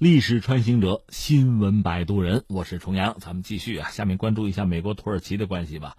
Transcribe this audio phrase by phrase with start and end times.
[0.00, 5.98] 历史穿行者，新闻摆渡人，我是重阳，咱们继续啊，下面关注一下美国土耳其的关系吧。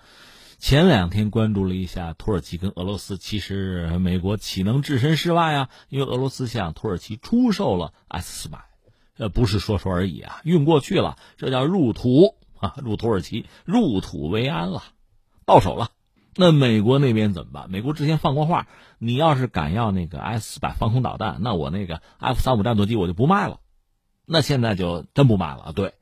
[0.57, 5.69] 前两天关注了一下土耳其跟俄罗斯，其实美国岂能置身事外啊？
[5.87, 8.65] 因为俄罗斯向土耳其出售了 S 四百，
[9.19, 14.81] 呃，不是说说而已啊，运过去了，这叫入土啊， 入土耳其，入土为安了，
[15.45, 15.91] 到手了。
[16.35, 17.69] 那美国那边怎么办？
[17.69, 23.59] 美国之前放过话，你要是敢要那个 S 四百防空导弹，那我那个 F 三五战斗机我就不卖了。
[24.25, 25.93] 那现在就真不卖了，对，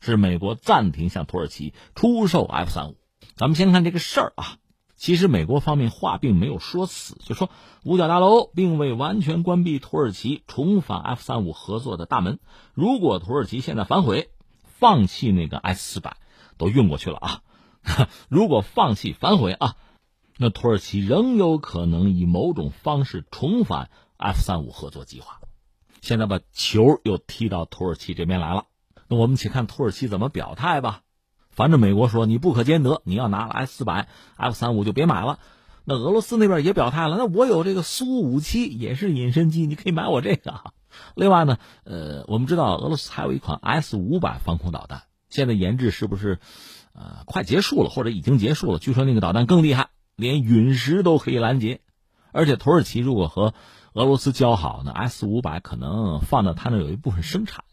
[0.00, 2.96] 是美国暂停向土耳其出售 F 三五。
[3.36, 4.58] 咱们先看这个事儿啊，
[4.96, 7.48] 其实美国方面话并没有说死，就说
[7.84, 12.38] 五角大楼并未完全关闭土耳其重返 F 三五合作的大门。
[12.74, 14.30] 如果土耳其现在反悔，
[14.62, 16.16] 放弃那个 S 四百，
[16.58, 17.42] 都运过去了啊。
[18.28, 19.76] 如果放弃反悔啊，
[20.36, 25.40] 那土耳其仍有可能以某种方式重返 F 三五合作计划。
[26.00, 28.64] 现在把球又踢到土耳其这边来了，
[29.08, 31.02] 那我们且看土耳其怎么表态吧。
[31.50, 35.38] 反正美国说你不可兼得，你要拿了 S 四百、F 三五就别买了。
[35.84, 40.72] 那俄罗斯那边也表态了，那我有这个苏五七也是隐身机，你可以买我这个。
[41.14, 46.38] 另外呢，呃，我们知道俄罗斯还有一款 S 五百防空导弹，现在研制是不是
[46.92, 48.78] 呃快结束了，或者已经结束了？
[48.78, 51.80] 据说那个导弹更厉害，连陨石都可以拦截。
[52.32, 53.54] 而且土耳其如果和
[53.92, 57.64] 俄罗斯交好呢，S 五百可能放到他那有一部分生产，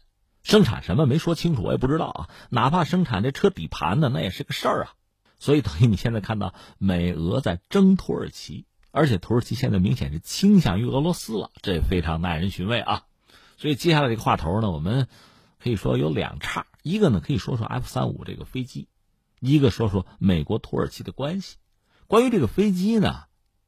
[0.42, 2.28] 生产什么没说清楚，我也不知道啊。
[2.50, 4.94] 哪怕生产这车底盘呢，那也是个事儿啊。
[5.38, 13.04] 所以等于你现在看到美俄在争土耳其，而且土耳其现在明显是倾向于俄罗斯了，这也非常耐人寻味啊。
[13.56, 15.06] 所以接下来这个话头呢，我们
[15.62, 18.88] 可以说有两岔，一个呢可以说说 F 三五这个飞机，
[19.38, 21.58] 一个说说美国土耳其的关系。
[22.08, 23.26] 关于这个飞机呢，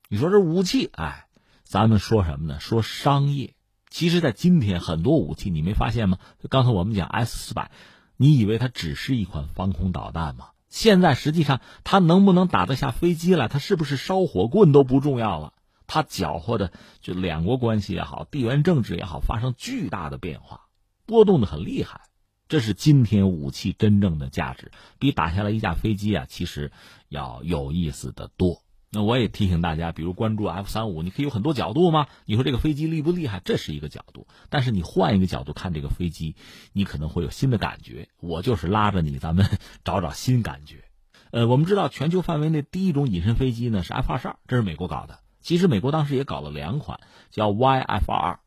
[0.09, 1.29] 你说这武器，哎。
[1.71, 2.59] 咱们说什么呢？
[2.59, 3.55] 说商业。
[3.91, 6.19] 其实，在今天，很多武器你没发现吗？
[6.49, 7.71] 刚才我们讲 S 四百，
[8.17, 10.49] 你以为它只是一款防空导弹吗？
[10.69, 13.47] 现在实际上，它能不能打得下飞机来？
[13.47, 15.53] 它是不是烧火棍都不重要了。
[15.87, 20.63] 它搅和的就两国关系也好，地缘政治也好，发生巨大的变化，
[21.07, 22.01] 波动的很厉害。
[22.49, 26.73] 这是今天武器真正的价值，比打下来一架飞机啊，其实
[27.09, 28.61] 要有意思的多。
[28.93, 32.09] 那我也提醒大家，比如关注 F 三五，你可以有很多角度吗？
[32.25, 33.41] 你说这个飞机厉不厉害？
[33.45, 36.35] 这是一个角度，但是你换一个角度看这个飞机，
[36.73, 38.09] 你可能会有新的感觉。
[38.21, 39.47] 我就是拉着你，咱们
[39.85, 40.83] 找找新感觉。
[41.31, 45.21] 呃，我们知道全球范围内第一种隐身飞机呢是 F 二十二，这是美国搞的。
[45.41, 46.99] 其实美国当时也搞了两款，
[47.31, 48.41] 叫 YF 二二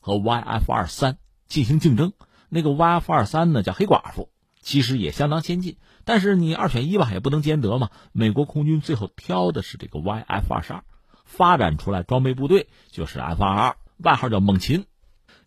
[0.00, 2.12] 和 YF 二三进行竞争。
[2.48, 4.30] 那个 YF 二三呢叫黑寡妇，
[4.68, 5.78] 其实也相当先进。
[6.04, 7.88] 但是你二选一吧，也不能兼得嘛。
[8.12, 10.84] 美国空军最后挑的是这个 YF 二十二，
[11.24, 14.84] 发展出来装备部队就是 F 二二，外号叫猛禽。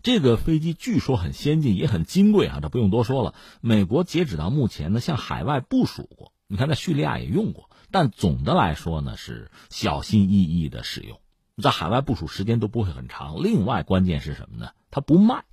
[0.01, 3.35] 这个飞机据说很先进，也很金贵啊，这不用多说了。
[3.61, 11.19] 美国截止到目前呢，向海外部署过，你看在叙利亚也用过，但总的来说呢是小心翼翼的使用，
[11.61, 13.43] 在海外部署时间都不会很长。
[13.43, 14.71] 另外关键是什么呢？
[14.89, 15.43] 它不卖，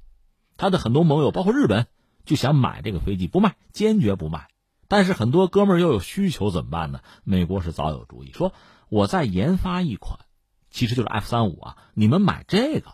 [0.56, 1.86] 它的很多盟友包括日本
[2.28, 4.48] 就想买这个飞机，不卖，坚决不卖。
[4.86, 7.00] 但是很多哥们儿又有需求怎么办呢？
[7.24, 8.52] 美国是早有主意，说
[8.90, 10.20] 我在研发一款，
[10.70, 12.92] 其实就是 F 三五啊，你们买这个，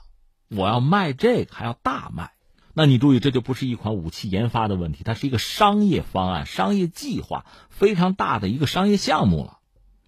[0.49, 2.31] 我要卖这个还要大卖。
[2.73, 9.59] 那你注意，这就不是一款武器研发的问题，它是一个商业方案、商业计划，非常大的一个商业项目了。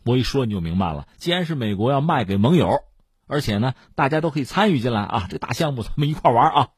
[0.04, 2.80] 我一说你就明白了，既然是美国要卖给盟友，
[3.26, 6.68] 而且呢大家都可以参与进来啊，这大项目咱们一块玩啊，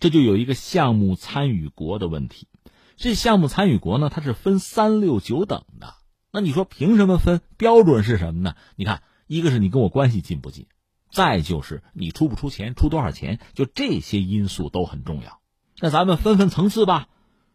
[0.00, 2.48] 这就有一个项目参与国的问题。
[2.96, 5.94] 这项目参与国呢，它是分三六九等的。
[6.30, 7.40] 那你说凭什么分？
[7.56, 8.54] 标准是什么呢？
[8.76, 10.66] 你看，一个是你跟我关系近不近，
[11.10, 15.40] 再就是你出不出钱，出多少钱，就这些因素都很重要。
[15.80, 17.08] 那咱们分分层次吧。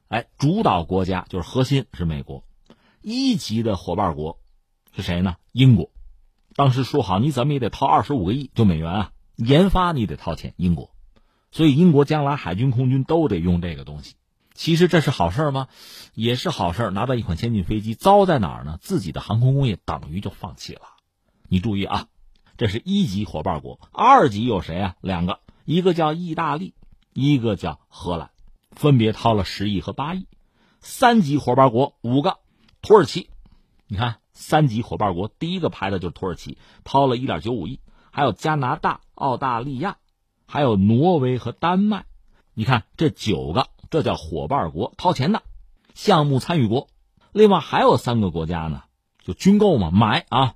[0.07, 2.43] 哎，主导国家就是核心是美国，
[3.01, 4.39] 一级的伙伴国
[4.95, 5.35] 是谁呢？
[5.51, 5.91] 英国。
[6.55, 10.53] 当时说好，你怎么也得掏二十五个亿，就美元啊，研发你得掏钱。
[10.57, 10.91] 英国，
[11.51, 14.15] 所以英国将来海军、空军都得用这个东西。
[14.53, 15.67] 其实这是好事吗？
[16.13, 18.77] 也是好事拿到一款先进飞机，糟在哪儿呢？
[18.81, 20.81] 自己的航空工业等于就放弃了。
[21.47, 22.07] 你注意啊，
[22.57, 24.95] 这是一级伙伴国，二级有谁啊？
[24.99, 26.73] 两个，一个叫意大利，
[27.13, 28.31] 一个叫荷兰，
[28.71, 30.27] 分别掏了十亿和八亿。
[30.81, 32.37] 三级伙伴国五个，
[32.81, 33.29] 土耳其，
[33.87, 37.79] 你看三级伙伴国第一个排的就是土耳其，掏了一点九五亿，
[38.11, 39.97] 还有加拿大、澳大利亚，
[40.49, 42.05] 还有挪威和丹麦。
[42.53, 43.67] 你看这九个。
[43.91, 45.41] 这叫伙伴国掏钱的，
[45.95, 46.89] 项目参与国。
[47.31, 48.83] 另外还有三个国家呢，
[49.23, 50.53] 就军购嘛，买啊，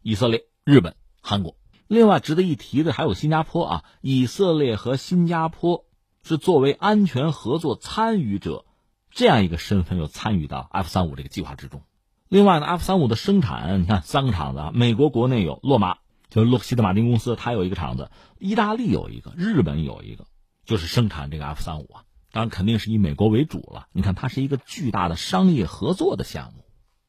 [0.00, 1.56] 以色列、日本、韩国。
[1.88, 5.84] 另外值得一提的还有新加坡啊，以色列和新加坡
[6.22, 8.64] 是作为安全合作参与者
[9.10, 11.82] 这样一个身份，又参与到 F 三五这个计划之中。
[12.30, 15.98] 另外呢，F 三五的生产，你看三个厂子啊，美国国内有洛马，
[16.30, 20.26] 就洛克希德马丁公司，它有一个厂子；意大利有一个，日本有一个，
[20.64, 22.04] 就是生产这个 F 三五啊。
[22.32, 23.88] 当然肯定是以美国为主了。
[23.92, 26.64] 你看，它是一个巨大的商业合作的项目，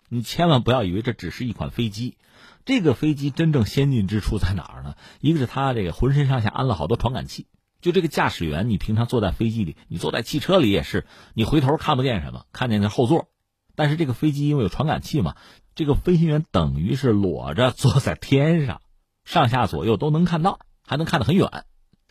[0.09, 2.17] 你千万不要以为这只是一款飞机。
[2.65, 4.95] 这个飞机真正先进之处在哪儿呢？
[5.19, 7.47] 一个是它这个浑身上下安了好多传感器，
[7.81, 13.29] 就这个驾驶员，你平常坐在飞机里，你坐在汽车里也是，你回头看不见什么，看见那后座。
[13.75, 15.35] 但是这个飞机因为有传感器嘛，
[15.75, 18.81] 这个飞行员等于是裸着坐在天上，
[19.23, 21.65] 上下左右都能看到，还能看得很远。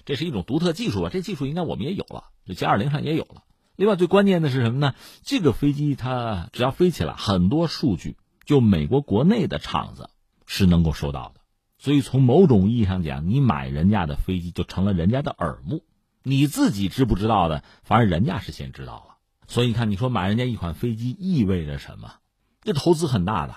[0.04, 3.42] 这是一种独特技术啊，这技术应该我们也有了，这歼二零上也有了。
[3.76, 4.94] 另外最关键的是什么呢？
[5.22, 10.10] 这个飞机它只要飞起来，很多数据就美国国内的厂子
[10.46, 11.40] 是能够收到的。
[11.78, 15.82] 所以从某种意义上讲，你买人家的飞机就成了人家的耳目，
[16.22, 19.16] 你自己知不知道的，反正人家是先知道了。
[19.48, 22.14] 所以你看，你说买人家一款飞机意味着什么？
[22.62, 23.54] 这投资很大的。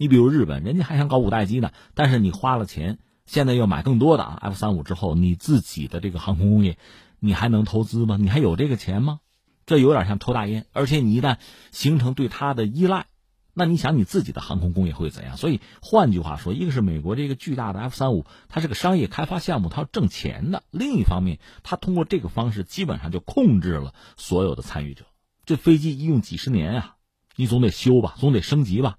[0.00, 6.78] 你比如日本，人家还想搞五代机呢，但是你花了钱，现在又买更多的啊 F 三五之后，你自己的这个航空工业，
[7.18, 8.16] 你还能投资吗？
[8.18, 9.20] 你还有这个钱吗？
[9.66, 10.64] 这有点像抽大烟。
[10.72, 11.36] 而且你一旦
[11.70, 13.08] 形成对它的依赖，
[13.52, 15.36] 那你想你自己的航空工业会怎样？
[15.36, 25.04] 所以换句话说，一个是美国这个巨大的 F 三五，它是个商业开发项目，它要挣钱的；另一方面，它通过这个方式，基本上就控制了所有的参与者。
[25.44, 26.96] 这飞机一用几十年啊，
[27.36, 28.96] 你总得修吧，总得升级吧，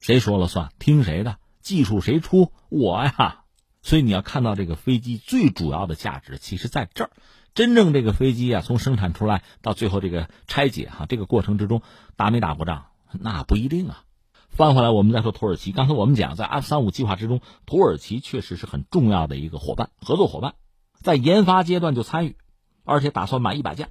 [0.00, 0.70] 谁说了算？
[0.78, 1.38] 听谁的？
[1.60, 2.52] 技术谁出？
[2.68, 3.42] 我呀。
[3.82, 7.10] 所以你要看到这个飞机最主要的价值，其实在这儿。
[7.54, 11.82] 真正这个飞机啊，从生产出来到最后这个拆解哈，这个过程之中
[12.14, 14.04] 打没打过仗，那不一定啊。
[14.50, 15.72] 翻回来，我们再说土耳其。
[15.72, 20.54] 刚才我们讲，在 F 三五计划之中，土耳其确实是很重要的一个伙伴，合作伙伴，
[21.00, 22.36] 在研发阶段就参与，
[22.84, 23.88] 而且打算买一百架。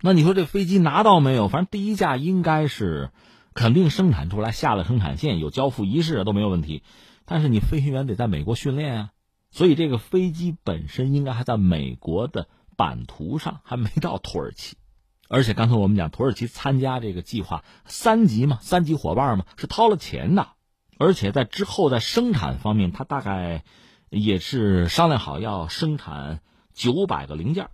[0.00, 1.48] 那你说这飞机拿到没有？
[1.48, 3.10] 反正第一架应该是
[3.54, 6.82] 肯定生产出来，下了生产线，有交付仪式都没有问题。
[7.24, 9.10] 但是你飞行员得在美国训练啊，
[9.50, 14.76] 所以这个飞机本身应该还在美国的版图上，还没到土耳其。
[15.28, 20.48] 而且刚才我们讲，土耳其参加这个计划三级嘛，三级伙伴嘛，是掏了钱的。
[20.98, 23.62] 而且在之后在生产方面，他大概
[24.10, 26.40] 也是商量好要生产
[26.74, 27.68] 九百个零件。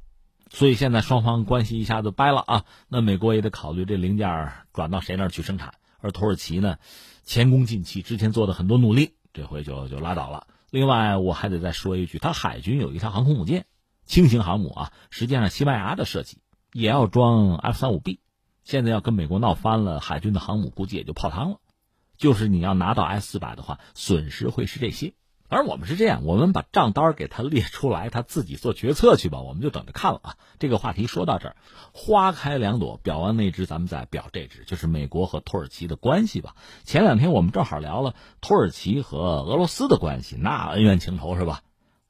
[0.51, 6.79] 所以现在双方关系一下子掰了啊，那美国也得考虑这零件转到谁那儿去生产，而土耳其呢，
[7.25, 10.47] 前功尽弃，之前做的很多努力，这回就就拉倒了。
[10.71, 13.67] 另外，我还得再说一句，他海军有一条航空母舰，
[14.05, 16.39] 轻型航母啊，实际上西班牙的设计，
[16.73, 18.21] 也要装 F 三五 B，
[18.63, 21.59] 现在要跟美国闹翻了，海军的航母估计也就泡汤了。
[22.17, 25.13] 就是你要拿到 S 四百的话，损失会是这些。
[25.49, 29.41] 而我们是这样，我们把账单给他列出来，他自己做决策去吧。
[29.41, 30.37] 我们就等着看了啊。
[30.59, 31.57] 这个话题说到这儿，
[31.93, 36.57] 花开两朵，表完那只，咱们再表这只，就是美国和土耳其的关系吧。
[36.85, 41.63] 前两天我们正好聊了土耳其和俄罗斯的关系，那恩怨情仇是吧？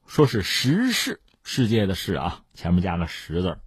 [0.06, 3.58] 说是十世世界的事啊，前面加了十字，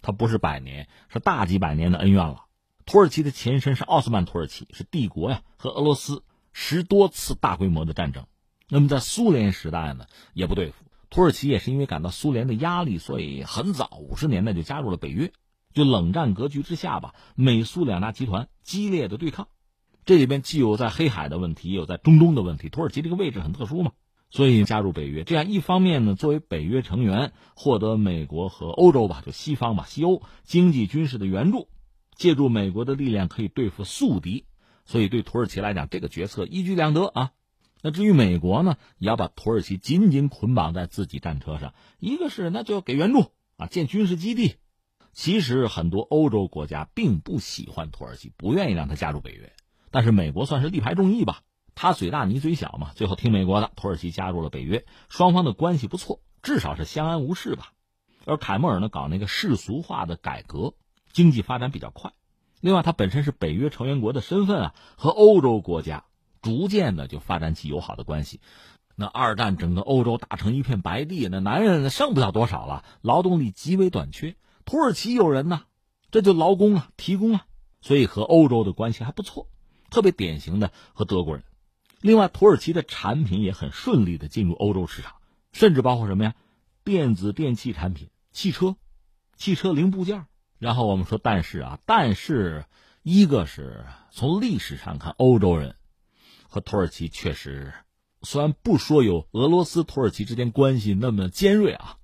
[0.00, 2.44] 它不是百年，是大几百年的恩怨了。
[2.86, 6.22] 土耳其的前身是奥斯曼土耳其，是帝国呀，和俄罗斯
[6.52, 8.24] 十多次大规模的战争。
[8.70, 10.84] 那么在苏联时代呢，也不对付。
[11.10, 15.32] 土耳其也是因为感到苏联的压力，所以很早五十年代就加入了北约。
[15.72, 19.48] 就冷战格局之下吧，美苏两大集团激烈的对抗，
[20.04, 22.68] 这里边既有在黑海的问题，也有在中东的问题。
[22.68, 23.92] 土耳其这个位置很特殊嘛，
[24.30, 25.22] 所以加入北约。
[25.22, 31.68] 这样一方面呢，作为北约成员，获得美国和欧洲吧，就西方吧，西欧经济军事的援助，
[32.16, 34.46] 借助美国的力量可以对付宿敌。
[34.86, 37.30] 所以对土耳其来讲，这个决策一举两得啊。
[37.82, 41.74] 那至于美国呢，也要把土耳其紧紧捆绑在自己战车上。
[41.98, 44.56] 一个是那就给援助啊，建军事基地。
[45.12, 49.52] 其实很多欧洲国家并不喜欢土耳其，不愿意让他加入北约。
[49.90, 51.40] 但是美国算是力排众议吧，
[51.74, 57.72] 他嘴大你嘴小嘛，最后听美国的，土耳其加入了北约，双方的关系不错，至少是相安无事吧。
[58.24, 60.74] 而凯莫尔呢，搞那个世俗化的改革，
[61.12, 62.12] 经济发展比较快。
[62.60, 66.04] 另外，他本身是北约成员国的身份啊，和欧洲国家。
[66.42, 68.40] 逐渐的就发展起友好的关系，
[68.96, 74.36] 那二战整个欧洲打成一片白地，那男人剩不了多少了，劳动力极为短缺。
[74.64, 75.62] 土耳其有人呢，
[76.10, 77.46] 这就劳工啊，提供啊，
[77.80, 79.48] 所以和欧洲的关系还不错，
[79.90, 81.44] 特别典型的和德国人。
[82.00, 85.16] 另外，土耳其的产品也很顺利的进入欧洲市场，
[85.52, 86.34] 甚至包括什么呀？
[86.84, 88.76] 电子电器产品、汽车、
[89.36, 90.26] 汽车零部件。
[90.58, 92.64] 然后我们说，但是啊，但是
[93.02, 95.74] 一个是从历史上看，欧洲人。
[96.50, 97.72] 和土耳其确实，
[98.22, 101.96] 虽然不说有俄罗斯土耳其之间关系那么尖锐啊，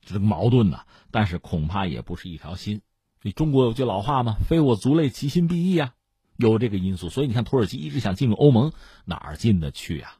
[0.00, 0.80] 这个矛盾呢，
[1.10, 2.80] 但是恐怕也不是一条心。
[3.20, 5.92] 这中国有句老话嘛，“非我族类，其心必异”啊，
[6.38, 7.10] 有这个因素。
[7.10, 8.72] 所以你看，土耳其一直想进入欧盟，
[9.04, 10.16] 哪儿进得去啊？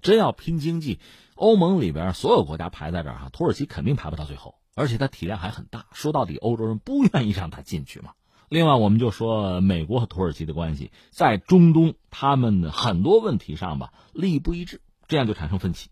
[0.00, 0.98] 真要拼经济，
[1.36, 5.86] 欧盟里边所有国家排在这儿哈，土耳其肯定排不到最后，而且它体量还很大。
[5.92, 8.14] 说到底，欧洲人不愿意让它进去嘛。
[8.52, 15.88] 另外，我们就说美国和土耳其的关系，在中东，他们的很多问题上吧，利益不一致，这样就产生分歧。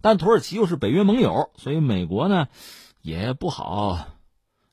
[0.00, 2.48] 但土耳其又是北约盟友，所以美国呢，
[3.02, 4.08] 也不好，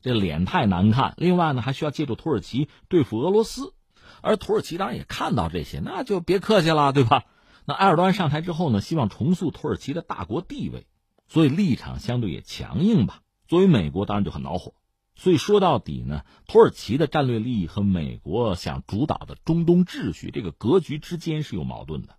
[0.02, 1.14] 这脸太难看。
[1.18, 3.74] 另外呢，还需要借助土耳其对付俄罗斯，
[4.22, 7.26] 而土耳其当然也看到这些，那就别客气了，对吧？
[7.66, 10.88] 那埃尔多安上台之后呢，希望重塑土耳其的大国地位，
[11.28, 13.20] 所以立场相对也强硬吧。
[13.46, 14.74] 作为美国，当然就很恼火。
[15.16, 22.18] 所以说到底呢，土耳其的战略利益和美国想主导的中东秩序这个格局之间是有矛盾的。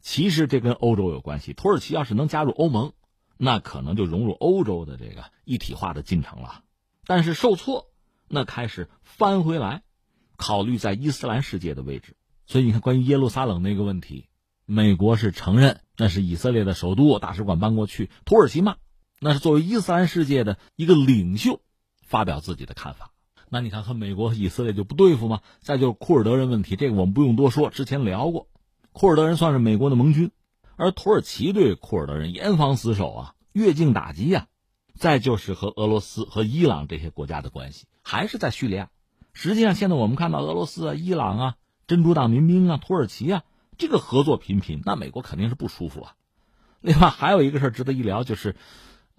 [0.00, 1.54] 其实这跟欧洲有关系。
[1.54, 2.92] 土耳其要是能加入欧盟，
[3.38, 6.62] 那可能就融入欧洲的这个一体化的进程了。
[7.06, 7.90] 但是受挫，
[8.28, 9.82] 那开始翻回来，
[10.36, 12.16] 考虑在伊斯兰世界的位置。
[12.46, 14.28] 所以你看，关于耶路撒冷那个问题。
[14.66, 18.10] 美国是承认那是以色列的首都，大使馆搬过去。
[18.26, 18.76] 土耳其骂，
[19.20, 21.60] 那是作为伊斯兰世界的一个领袖
[22.06, 23.10] 发表自己的看法。
[23.48, 25.40] 那你看和美国以色列就不对付吗？
[25.60, 28.48] 再就是库尔德人问题，这个我们不用多说，之前聊过。
[28.92, 30.30] 库尔德人算是美国的盟军，
[30.76, 34.46] 而土耳其对库尔德人严防死守啊，越境打击呀。
[34.94, 38.90] 再就是和俄罗斯和伊朗这些国家的关系，还是在叙利亚。
[39.32, 41.56] 实际上，现在我们看到俄罗斯啊、伊朗啊、
[41.86, 43.42] 珍珠党民兵啊、土耳其啊。
[43.76, 46.14] 这个合作频频，那美国肯定是不舒服啊。
[46.80, 48.54] 另外还有一个事值得一聊，就是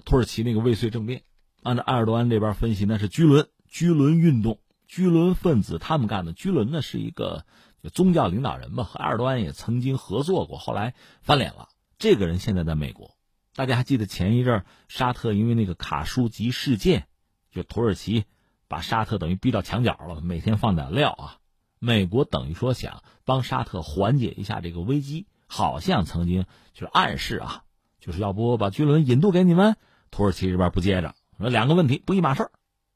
[0.06, 1.24] 土耳其那个未遂政变。
[1.66, 6.32] 按照埃尔多安这边分析，那是居伦居伦运动、居伦分子他们干的。
[6.32, 7.44] 居伦呢是一个
[7.92, 10.94] 宗教领导人吧，和埃尔多安也曾经合作过，后来
[11.24, 11.70] 翻脸了。
[11.98, 13.18] 这个人现在在美国，
[13.56, 17.08] 大家还记得前一阵沙特因为那个卡舒吉事件，
[17.52, 18.26] 就土耳其
[18.68, 21.38] 把沙特等于逼到墙角了，每天放点料啊。
[21.80, 26.46] 美国等于说想帮沙特缓解一下这个危机，好像曾经
[26.76, 27.64] 就是暗示啊，
[28.00, 29.78] 就是要不把军轮引渡给你们，
[30.12, 32.51] 土耳其这边不接着，两个问题不一码事儿，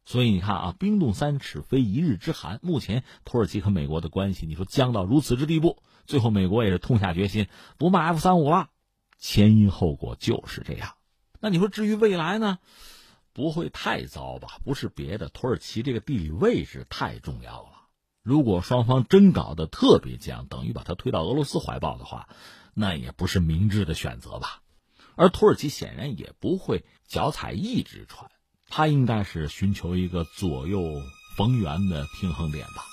[0.05, 8.69] 所以你看啊，冰冻三尺非一日之寒，目前土耳其和美国的关系，你说僵到如此之地步，最后美国也是痛下决心不卖 F 三五了，
[9.17, 10.95] 前因后果就是这样。
[11.39, 12.59] 那你说至于未来呢，
[13.33, 14.57] 不会太糟吧？
[14.63, 17.69] 不是别的，土耳其这个地理位置太重要了。
[18.23, 22.27] 如果双方真搞得特别僵，等于把他推到俄罗斯怀抱的话，
[22.73, 24.61] 那也不是明智的选择吧。
[25.19, 28.31] 而土耳其显然也不会脚踩一只船，
[28.69, 30.81] 他应该是寻求一个左右
[31.35, 32.85] 逢源的平衡点吧。